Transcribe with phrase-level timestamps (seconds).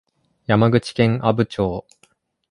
[0.47, 1.85] 山口県阿武町